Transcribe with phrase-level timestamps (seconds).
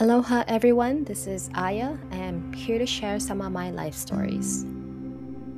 [0.00, 1.98] Aloha everyone, this is Aya.
[2.12, 4.64] I'm here to share some of my life stories.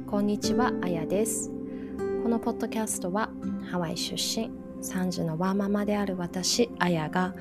[0.06, 1.50] こんにちは、あやです。
[2.22, 3.28] このポッドキャストは
[3.70, 4.50] ハワイ出身、
[4.80, 7.34] 3児のワーママである私、あやが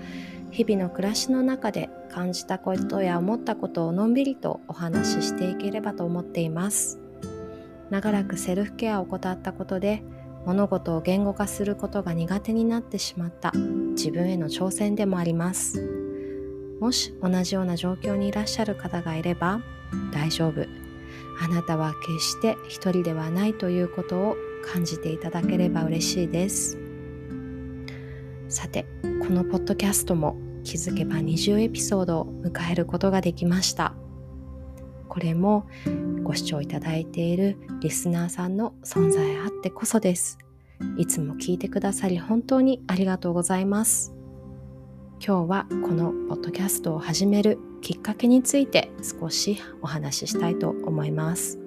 [0.52, 7.00] 日々の暮らしの中で感じたことや思ったことをのんびりとお話ししていければと思っています。
[7.90, 10.04] 長らくセルフケアを怠ったことで
[10.45, 13.54] 物事を言語化することが苦手になってしまった
[13.91, 16.09] 自分への挑戦でもあります。
[16.80, 19.62] もし同じような状況にいらっしゃる方がいれば
[20.14, 20.66] 大丈夫。
[21.42, 26.78] あなたは決して一人ではないということを感じていただければ嬉しいです。
[28.50, 28.86] さて
[29.26, 33.94] このポッドキャストも気づけば20エピソードを迎えることができました。
[35.08, 35.68] これも
[36.24, 40.38] ご視聴いただいているリスナーさんの存在あってこそです。
[40.98, 44.18] いつも聞いてくださり本当にありがとうございます。
[45.21, 51.59] 今日はこのポッドキャストを始めるきっかけについて少しお話ししたいと思います。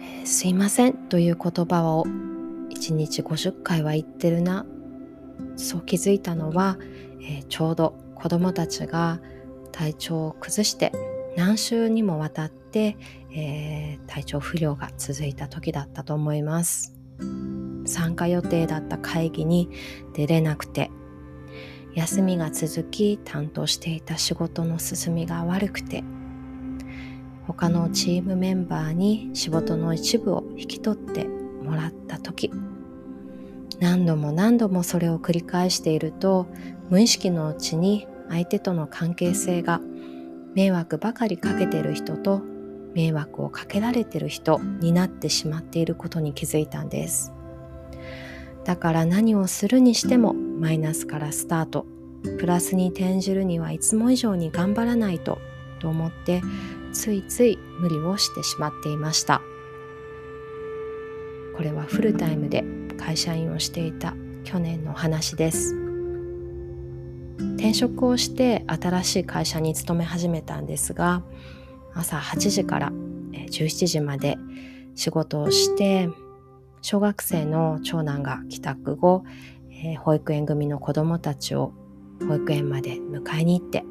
[0.00, 0.92] えー、すいません。
[0.94, 2.04] という言葉を
[2.70, 4.66] 1日50回は言ってるな。
[5.56, 6.78] そう気づいたのは、
[7.20, 9.20] えー、ちょうど子供たちが
[9.72, 10.92] 体調を崩して
[11.36, 12.96] 何週にもわたって、
[13.34, 16.94] えー、体調不良が続いた時だったと思います。
[17.84, 19.70] 参加予定だった会議に
[20.14, 20.92] 出れなくて
[21.96, 26.04] 休みが続き担当していた仕事の進みが悪くて
[27.46, 32.52] 他のチームメンバーに仕事の一部を引き取ってもらった時
[33.80, 36.46] 何度も何度もそれを繰り返していると
[36.90, 39.80] 無意識のうちに相手との関係性が
[40.54, 42.42] 迷惑ばかりかけてる人と
[42.94, 47.35] 迷惑をかけられてる人になってしまっていることに気づいたんです。
[48.66, 51.86] だから何をするにしてもマイナスからスタート。
[52.40, 55.38] プラスに転じるにはいつも以上に頑張らないと
[55.78, 56.42] と思って
[56.92, 59.40] ついつい無理をしてしまっていました。
[61.56, 62.64] これはフルタイムで
[62.98, 65.76] 会社員をしていた去年の話です。
[67.54, 71.22] 転職をして新しい会社に勤め始めたんですが
[71.94, 74.36] 朝8時から17時まで
[74.94, 76.08] 仕事をして
[76.86, 79.24] 小学生の長男が帰宅後
[79.82, 81.72] えー、保育園組の子どもたちを
[82.26, 83.84] 保育園まで迎えに行って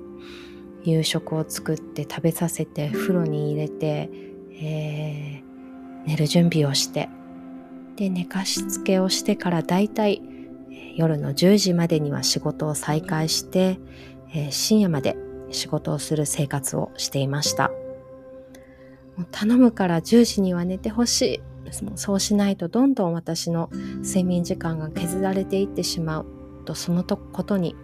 [0.83, 4.09] 夕食を作って食べさせて風呂に入れて、
[4.51, 7.09] えー、寝る準備をして
[7.95, 10.22] で寝かしつけをしてからだいたい
[10.95, 13.79] 夜の10時までには仕事を再開して、
[14.33, 15.16] えー、深夜まで
[15.51, 17.69] 仕事をする生活をしていました。
[19.16, 21.55] もう頼むから10時には寝てほしい。
[21.96, 23.69] そうしないとどんどん私の
[24.03, 26.25] 睡眠時間が削られていってしまう。
[26.66, 27.75] とそのことに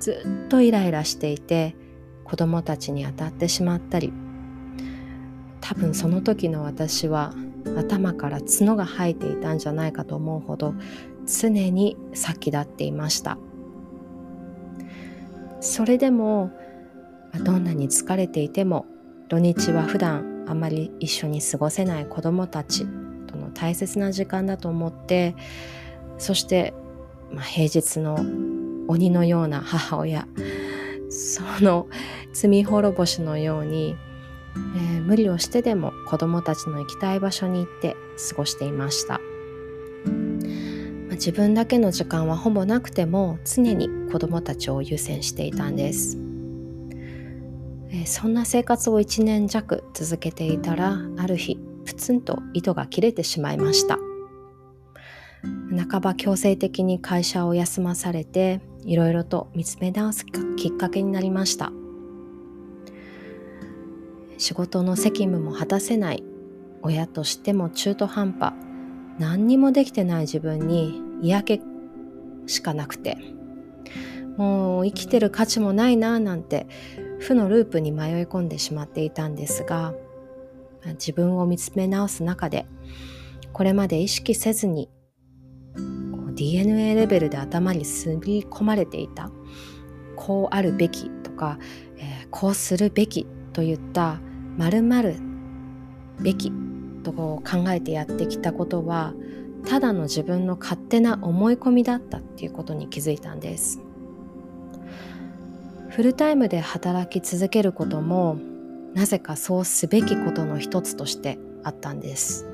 [0.00, 1.76] ずっとイライラしていて
[2.24, 4.12] 子供たちに当たってしまったり。
[5.60, 7.34] 多分その時の私は
[7.76, 10.74] 頭から角が生えていたんじゃないかと思うほど
[11.26, 13.36] 常に先立っていました。
[15.60, 16.52] それでも
[17.44, 18.86] どんなに疲れていても
[19.28, 22.86] 土日は普段あまり一緒に過ごせない子供たち。
[23.56, 25.34] 大切な時間だと思って
[26.18, 26.74] そして、
[27.32, 28.18] まあ、平日の
[28.88, 30.28] 鬼のような母親
[31.10, 31.88] その
[32.32, 33.96] 罪滅ぼしのように、
[34.76, 37.96] えー、無理をしてでも子供たちの行きたい場所に行って
[38.28, 39.20] 過ごしていました、まあ、
[41.14, 46.18] 自分だけの時間はほぼなくても常に子供たちを優先していたんです、
[47.90, 53.98] え、そんな生活を1年弱続けていたらある日プツンと糸が切れてしまいました。
[55.88, 60.26] 半ば強制的に会社を休まされていろいろと見つめ直す
[60.56, 61.72] きっかけになりました。
[64.38, 66.22] 仕事の責務も果たせない。
[66.82, 68.54] 親としても中途半端。
[69.18, 71.62] 何にもできてない自分に嫌気
[72.46, 73.16] しかなくて。
[74.36, 76.66] もう生きてる価値もないななんて
[77.18, 79.94] 負のループに迷い込んでしまっていたんですが
[80.94, 82.66] 自分を見つめ直す中で
[83.52, 84.90] これまで意識せずに
[86.34, 89.30] DNA レベルで頭にすり込まれていた
[90.16, 91.58] こうあるべきとか、
[91.96, 94.20] えー、こうするべきといった
[94.56, 95.16] まるまる
[96.20, 96.52] べき
[97.02, 99.14] と考えてやってきたことは
[99.66, 103.80] ただの自分の勝手な思い込みだったっていうことに気づいたんです。
[105.88, 108.38] フルタイムで働き続けることも
[108.96, 112.46] なぜかそうすべきことの一つとしてあったんです。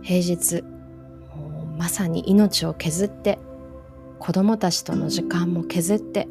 [0.00, 0.64] 平日
[1.76, 3.38] まさに命を削って
[4.18, 6.28] 子供たちとの時間も削って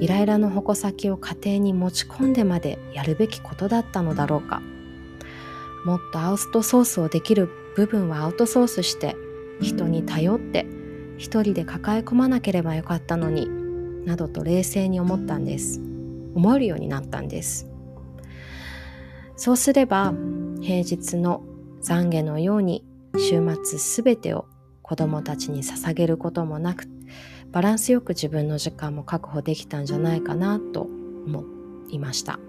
[0.00, 4.62] イライラの矛先を家庭に持ち込んでまでやるべきことだったのだろうか。
[5.84, 9.16] もっとアウトソースをできる部分はアウトソースして
[9.60, 10.66] 人に頼って
[11.18, 13.48] 一人で抱え込まなければよかったのに
[14.06, 15.82] などと冷静に思ったんです。
[16.34, 17.67] 思えるようになったんです。
[19.38, 20.12] そうすれば
[20.60, 21.44] 平日の
[21.80, 22.84] 懺悔のように
[23.16, 24.46] 週末すべてを
[24.82, 26.88] 子供たちに捧げることもなく
[27.52, 31.44] バランスよく自分の時間も確保できたんじゃないかなと思
[31.88, 32.40] いました。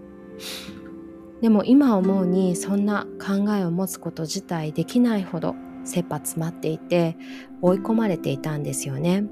[1.41, 5.55] でも今思うにそんな考えを持つこと自体できないほど
[5.85, 7.15] 切羽詰まっていて
[7.61, 9.25] 追い込まれていたんですよね。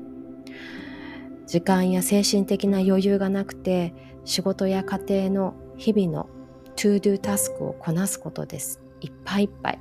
[1.48, 3.95] 時間や精神的な余裕がなくて
[4.25, 6.30] 仕事や家庭の日々の
[6.78, 8.80] to do タスクをこなすことです。
[9.02, 9.80] いっぱいいっぱい。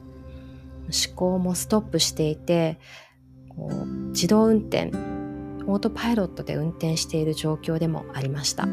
[0.86, 2.78] 思考もストップしていて
[3.48, 4.90] こう自動運転
[5.66, 8.66] オートパイロットで運転している状況でもありました。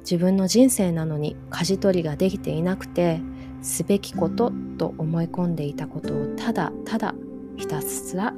[0.00, 3.20] 自分の人生なのに舵取りができていなくて
[3.60, 7.14] すべきことと思い込んでいたことをただただ
[7.58, 8.32] ひたすら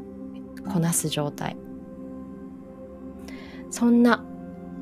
[0.73, 1.57] こなす状態。
[3.71, 4.25] そんな、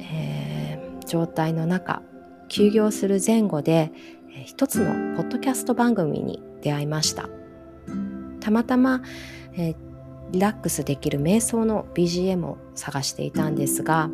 [0.01, 2.03] えー、状態の中
[2.49, 3.93] 休業する前後で、
[4.45, 7.29] 一つのポッドキャスト番組に出会いました。
[8.41, 9.03] たまたま、
[9.57, 9.75] え、
[10.31, 14.11] リラックスできる瞑想の BGM を探していたんですが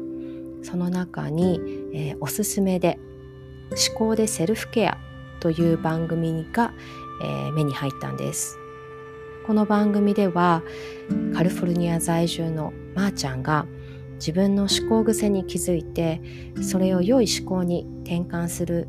[0.63, 1.61] その中に、
[1.93, 2.99] えー、おすすめで
[3.89, 4.99] 「思考でセルフケア」
[5.41, 6.73] という番組が、
[7.23, 8.59] えー、目に入ったんです。
[9.47, 10.63] この番組では
[11.35, 13.67] カリフォルニア在住のまーちゃんが
[14.15, 16.21] 自分の思考癖に気づいて
[16.63, 18.89] それを良い思考に転換する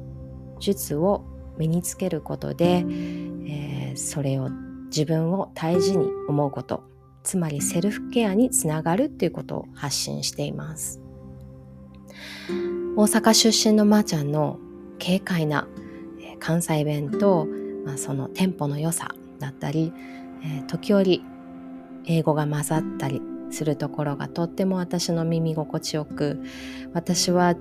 [0.60, 1.26] 術を
[1.58, 2.86] 身につけることで、
[3.48, 4.50] えー、それを
[4.88, 6.84] 自分を大事に思うこと
[7.24, 11.02] つまりセルフケアにつながるっていうことを発信しています。
[12.96, 14.58] 大阪出身のまーちゃんの
[15.04, 15.68] 軽快な
[16.40, 17.48] 関西弁と、
[17.86, 19.92] まあ、そのテンポの良さだったり、
[20.44, 21.22] えー、時折
[22.06, 26.42] 英語が混ざったりするところがとっても私の耳心地よく
[26.94, 27.56] 私は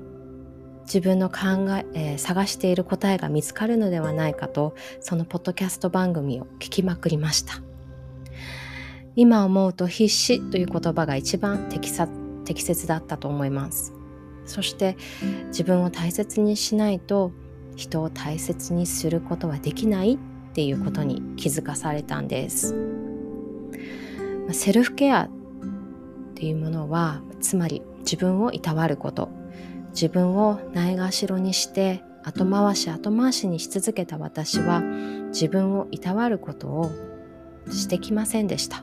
[0.85, 1.37] 自分の考
[1.71, 7.63] ええー、探している答えが見つかるのではないかとそのポッドキャスト番組を聞きまくりました。
[9.17, 12.09] 今思うと必死という言葉が一番適さ
[12.45, 13.95] 適切だったと思います。
[14.45, 14.97] そして
[15.47, 17.33] 自分を大切にしないと
[17.77, 20.19] 人を大切にすることはできないっ
[20.53, 22.75] ていうことに気づかされたんです。
[24.53, 25.44] セルフケアっ
[26.35, 29.31] ていうものはつまり自分をいたわること。
[29.91, 36.91] 自分をないがしろにして後回し後回しにし続けた私は自分をいたわることを
[37.71, 38.83] してきませんでした。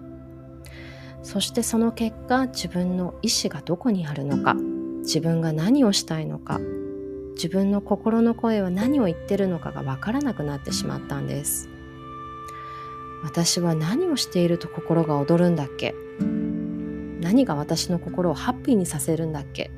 [1.21, 4.56] そしてその結果自分の意志がどこにあるのか
[5.00, 6.59] 自分が何をしたいのか
[7.36, 11.68] 自分の心の声は何を言ってるのかがわからなくなってしまったんです。
[13.24, 15.94] 私は何をしていると心が躍るんだっけ？
[17.21, 19.71] 何が私の心をハッピーにさせるんだっけ？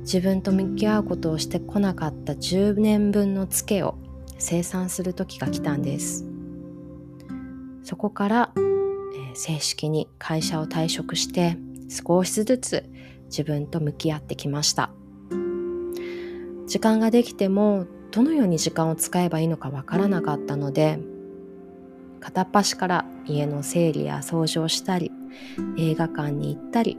[0.00, 3.96] 自分と向き合うことをしてこなかった10年分のツケを
[4.38, 6.26] 生産する時が来たんです。
[7.82, 11.56] そこから、えー、正式に会社を退職して
[11.88, 12.84] 少しずつ
[13.26, 14.90] 自分と向き合ってきました。
[16.66, 20.98] 時間ができてもどのように時間を使えばいいのかわからなかったので
[22.20, 25.12] 片っ端から家の整理や掃除をしたり
[25.78, 26.98] 映画館に行ったり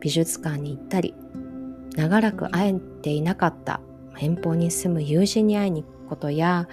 [0.00, 1.14] 美術館に行ったり
[1.96, 3.80] 長らく会えていなかった
[4.18, 6.68] 遠方に住む友人に会いに行くことや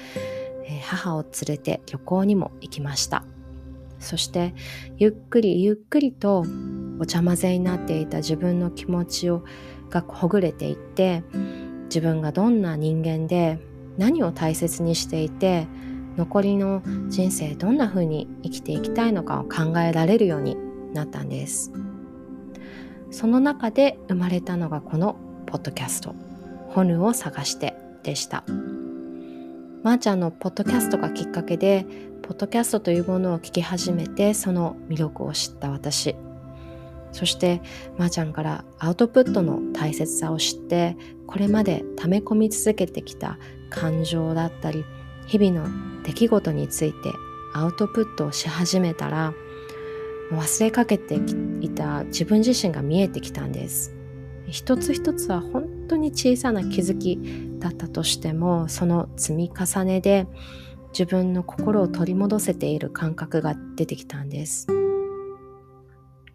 [0.81, 3.25] 母を連れて旅行にも行きました。
[4.03, 4.53] そして
[4.97, 6.45] ゆっくりゆっくりと
[6.99, 9.43] お茶混ぜになっていた自分の気持ちを
[9.89, 11.23] がほぐれていって
[11.85, 13.59] 自分がどんな人間で
[13.97, 15.67] 何を大切にしていて
[16.17, 20.57] 残りの人生どんな風に生きていきたいのかを考えられるように
[20.93, 21.71] なったんです。
[23.11, 26.15] その中で生まれたのがこのポッドキャスト
[26.69, 28.43] 「ホヌを探して」でした。
[29.83, 31.85] まー、ちゃんのポッドキャストがきっかけで
[32.23, 36.15] ポッドキャストというものを聞き始めてその魅力を知った私。
[37.11, 37.61] そして
[37.97, 40.97] まー、ちゃんからアウトプットの大切さを知って
[41.27, 43.37] これまで溜め込み続けてきた
[43.69, 44.83] 感情だったり
[45.27, 47.13] 日々の出来事について
[47.53, 49.33] アウトプットをし始めたら
[50.31, 51.15] 忘れかけて
[51.61, 53.93] いた自分自身が見えてきたんです。
[54.47, 57.19] 一つ一つは本当に小さな気づき
[57.59, 60.27] だったとしてもその積み重ねで
[60.91, 64.67] 自分の心を取り戻せている感覚が出てきたんです。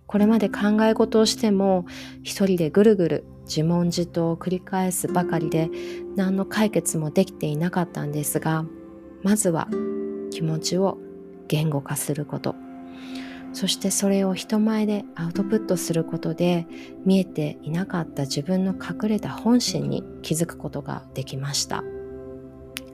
[0.07, 1.85] これまで考え事をしても
[2.23, 5.71] 一人でぐるぐる自問自答を繰り返すばかりで
[6.17, 8.65] 何の解決もできていなかったんですが
[9.23, 9.69] まずは
[10.31, 10.99] 気持ちを
[11.47, 12.68] 言語化すること。
[13.53, 16.67] そしてそれを人前でアウトプットすることで
[17.05, 21.83] 見えていなかった自分の隠れた本心に気づくことができました。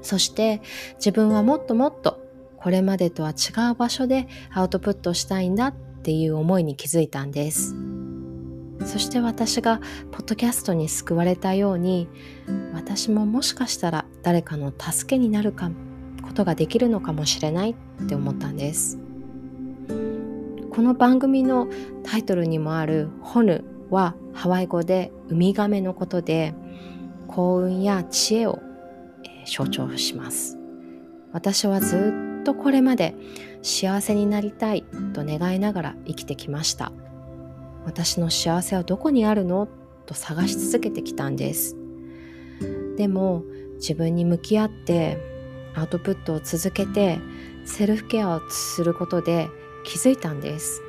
[0.02, 0.60] そして
[0.96, 2.20] 自分はもっともっと
[2.56, 7.74] これまでとは違う場所でアウトプットしたいんだっていう思いに気づいたんです。
[8.84, 9.80] そして私が
[10.12, 12.08] ポッドキャストに救われたように
[12.74, 15.70] 私ももしかしたら誰かの助けになるか
[16.22, 19.03] ことができるのかもしれないって思ったんです。
[20.74, 21.68] この番組の
[22.02, 26.52] タイトルにもある「ホヌ」はハワイ語でウミガメのことで
[27.28, 28.58] 幸運や知恵を、
[29.46, 30.58] 象徴します。
[31.30, 33.14] 私はずっとこれまで
[33.62, 36.90] 幸せになりたいと願いながら生きてきました。
[37.84, 39.68] 私の幸せはどこにあるの
[40.06, 41.76] と探し続けてきたんです。
[42.96, 43.44] でも
[43.76, 45.18] 自分に向き合って
[45.76, 47.20] アウトプットを続けて
[47.64, 49.48] セルフケアをすることで
[49.84, 50.82] 気づいたんです。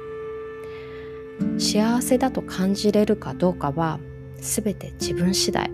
[1.58, 4.00] 幸せだと感じれるかどうかは
[4.38, 5.70] 全て自分次第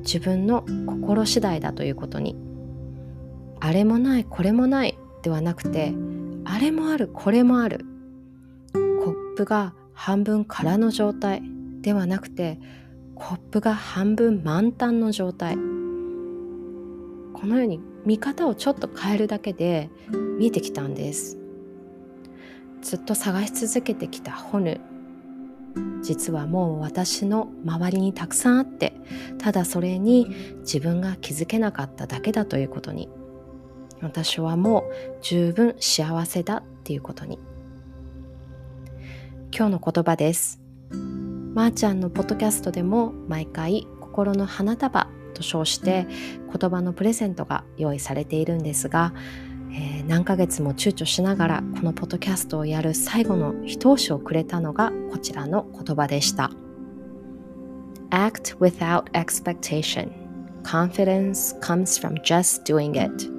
[0.00, 2.36] 自分の心次第だということに。
[3.58, 5.94] あれもないこれもないではなくて
[6.44, 7.84] あれもあるこれもある。
[8.72, 11.42] コップが半分空の状態
[11.80, 12.60] ではなくて
[13.14, 15.56] コップが半分満タンの状態。
[15.56, 19.90] このように見方をちょっと変えるだけで
[20.38, 21.38] 見えてきたんです。
[22.86, 24.80] ずっと探し続けてきたホヌ。
[26.02, 28.94] 実はもう私の周りにたくさんあって
[29.38, 30.28] ただそれに
[30.60, 33.08] 自分が気づけなかっただけだということに。
[34.00, 37.40] 私はもう十分幸せだっていうことに。
[39.52, 40.60] 今日の言葉です。
[41.54, 46.06] まー、あ、ちゃんのポッドキャストでも毎回心の花束と称して
[46.56, 49.12] 言葉のプレゼントが用意されているんですが
[49.72, 56.50] えー、何ヶ月も躊躇しながらこのポッドキャストをやる最後の一押しをくれたのがこちらの言葉でした。
[58.10, 60.10] Act without expectation.
[60.62, 63.30] Confidence comes from just doing it.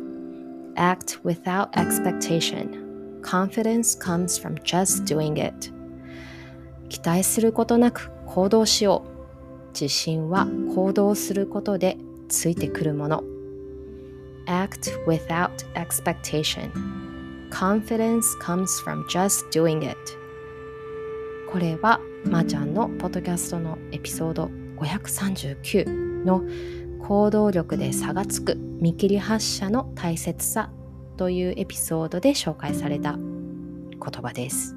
[0.75, 3.21] Act without expectation.
[3.21, 5.71] Confidence comes from just doing it.
[6.89, 9.69] 期待することなく行動しよう。
[9.71, 11.97] 自信は行動することで
[12.29, 13.36] ついてくるもの。
[14.47, 16.71] Act without expectation.
[17.49, 19.97] Confidence comes from just doing it.
[21.51, 26.43] これはまー、ちゃんのポッドキャストのエピソード539の
[26.99, 30.71] 行動力で差がつく見切り発車の大切さ
[31.15, 34.75] というエピソードで紹介された言葉です。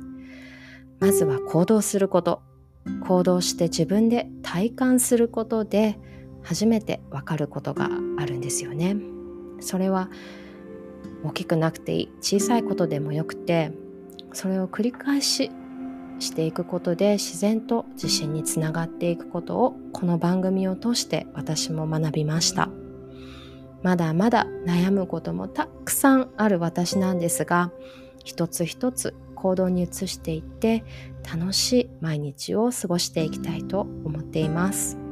[1.00, 2.43] まずは行動すること。
[3.07, 5.99] 行動して自分で体感することで
[6.43, 8.97] 初めてわかることがあるんですよね。
[9.61, 10.09] それは
[11.25, 12.09] 大きくなくていい。
[12.21, 13.73] 小さいことでもよくて
[14.33, 15.50] それを繰り返し
[16.19, 22.69] していくことで自然と自信につながっていくことをこの番組を通して私も学びました。
[23.83, 27.73] まだまだ悩むこともたくさんある私なんですが
[28.25, 30.85] 一つ一つ行動に移していって
[31.23, 35.10] 楽しい毎日を過ごしていきたいと思っています。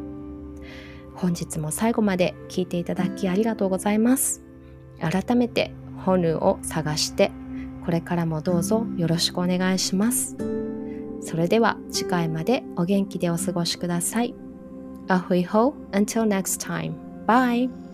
[1.20, 4.42] 本日も最後まで聞いていただきありがとうございます。
[5.00, 5.72] 改めて
[6.04, 7.32] ホヌを探して
[7.84, 10.36] これからもどうぞよろしくお願いします。
[11.20, 14.34] それでは次回までお元気でお過ごしください。
[15.08, 16.94] アフイホ until next time.
[17.26, 17.87] Bye!